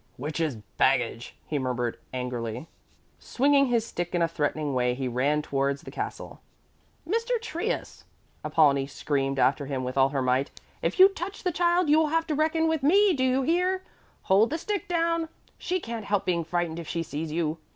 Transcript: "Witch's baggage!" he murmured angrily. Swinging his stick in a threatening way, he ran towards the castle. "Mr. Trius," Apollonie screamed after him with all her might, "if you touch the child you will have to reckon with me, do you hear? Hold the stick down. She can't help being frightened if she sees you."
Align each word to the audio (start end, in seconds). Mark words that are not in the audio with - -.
"Witch's 0.17 0.55
baggage!" 0.79 1.35
he 1.45 1.59
murmured 1.59 1.99
angrily. 2.11 2.65
Swinging 3.19 3.67
his 3.67 3.85
stick 3.85 4.15
in 4.15 4.23
a 4.23 4.27
threatening 4.27 4.73
way, 4.73 4.95
he 4.95 5.07
ran 5.07 5.43
towards 5.43 5.83
the 5.83 5.91
castle. 5.91 6.41
"Mr. 7.07 7.39
Trius," 7.39 8.03
Apollonie 8.43 8.87
screamed 8.87 9.37
after 9.37 9.67
him 9.67 9.83
with 9.83 9.99
all 9.99 10.09
her 10.09 10.23
might, 10.23 10.49
"if 10.81 10.97
you 10.99 11.09
touch 11.09 11.43
the 11.43 11.51
child 11.51 11.87
you 11.87 11.99
will 11.99 12.07
have 12.07 12.25
to 12.25 12.33
reckon 12.33 12.67
with 12.67 12.81
me, 12.81 13.13
do 13.13 13.23
you 13.23 13.41
hear? 13.43 13.83
Hold 14.23 14.49
the 14.49 14.57
stick 14.57 14.87
down. 14.87 15.29
She 15.59 15.79
can't 15.79 16.05
help 16.05 16.25
being 16.25 16.43
frightened 16.43 16.79
if 16.79 16.87
she 16.87 17.03
sees 17.03 17.31
you." 17.31 17.59